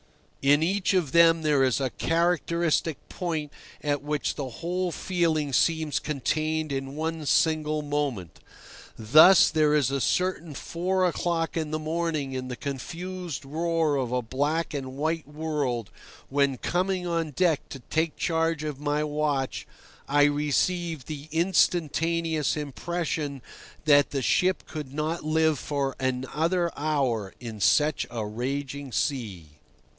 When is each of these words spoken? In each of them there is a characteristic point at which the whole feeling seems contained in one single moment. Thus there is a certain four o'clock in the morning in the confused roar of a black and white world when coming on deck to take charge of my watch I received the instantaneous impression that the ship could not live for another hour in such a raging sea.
In 0.41 0.63
each 0.63 0.95
of 0.95 1.11
them 1.11 1.43
there 1.43 1.63
is 1.63 1.79
a 1.79 1.91
characteristic 1.91 2.97
point 3.07 3.53
at 3.83 4.01
which 4.01 4.33
the 4.33 4.49
whole 4.49 4.91
feeling 4.91 5.53
seems 5.53 5.99
contained 5.99 6.71
in 6.71 6.95
one 6.95 7.27
single 7.27 7.83
moment. 7.83 8.39
Thus 8.97 9.51
there 9.51 9.75
is 9.75 9.91
a 9.91 10.01
certain 10.01 10.55
four 10.55 11.05
o'clock 11.05 11.55
in 11.55 11.69
the 11.69 11.77
morning 11.77 12.33
in 12.33 12.47
the 12.47 12.55
confused 12.55 13.45
roar 13.45 13.95
of 13.95 14.11
a 14.11 14.23
black 14.23 14.73
and 14.73 14.97
white 14.97 15.27
world 15.27 15.91
when 16.29 16.57
coming 16.57 17.05
on 17.05 17.29
deck 17.29 17.69
to 17.69 17.77
take 17.77 18.15
charge 18.15 18.63
of 18.63 18.79
my 18.79 19.03
watch 19.03 19.67
I 20.07 20.23
received 20.23 21.05
the 21.05 21.29
instantaneous 21.31 22.57
impression 22.57 23.43
that 23.85 24.09
the 24.09 24.23
ship 24.23 24.63
could 24.65 24.91
not 24.91 25.23
live 25.23 25.59
for 25.59 25.95
another 25.99 26.71
hour 26.75 27.35
in 27.39 27.59
such 27.59 28.07
a 28.09 28.25
raging 28.25 28.91
sea. 28.91 29.59